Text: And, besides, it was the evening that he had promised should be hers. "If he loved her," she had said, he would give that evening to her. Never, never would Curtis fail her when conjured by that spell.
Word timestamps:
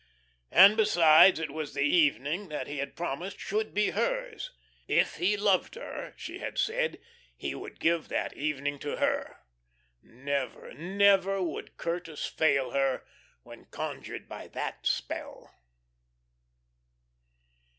And, 0.49 0.75
besides, 0.75 1.39
it 1.39 1.51
was 1.51 1.75
the 1.75 1.83
evening 1.83 2.49
that 2.49 2.65
he 2.65 2.79
had 2.79 2.95
promised 2.95 3.39
should 3.39 3.71
be 3.71 3.91
hers. 3.91 4.49
"If 4.87 5.17
he 5.17 5.37
loved 5.37 5.75
her," 5.75 6.15
she 6.17 6.39
had 6.39 6.57
said, 6.57 6.99
he 7.37 7.53
would 7.53 7.79
give 7.79 8.07
that 8.07 8.33
evening 8.35 8.79
to 8.79 8.95
her. 8.95 9.41
Never, 10.01 10.73
never 10.73 11.43
would 11.43 11.77
Curtis 11.77 12.25
fail 12.25 12.71
her 12.71 13.05
when 13.43 13.65
conjured 13.65 14.27
by 14.27 14.47
that 14.47 14.87
spell. 14.87 15.53